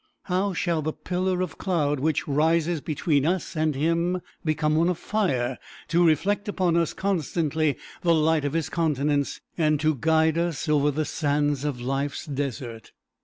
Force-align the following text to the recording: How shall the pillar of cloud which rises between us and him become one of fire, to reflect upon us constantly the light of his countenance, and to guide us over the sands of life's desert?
How 0.23 0.51
shall 0.53 0.81
the 0.81 0.93
pillar 0.93 1.41
of 1.41 1.59
cloud 1.59 1.99
which 1.99 2.27
rises 2.27 2.81
between 2.81 3.23
us 3.23 3.55
and 3.55 3.75
him 3.75 4.23
become 4.43 4.75
one 4.75 4.89
of 4.89 4.97
fire, 4.97 5.59
to 5.89 6.03
reflect 6.03 6.47
upon 6.49 6.75
us 6.75 6.91
constantly 6.93 7.77
the 8.01 8.15
light 8.15 8.43
of 8.43 8.53
his 8.53 8.67
countenance, 8.67 9.41
and 9.59 9.79
to 9.81 9.93
guide 9.93 10.39
us 10.39 10.67
over 10.67 10.89
the 10.89 11.05
sands 11.05 11.63
of 11.63 11.79
life's 11.79 12.25
desert? 12.25 12.93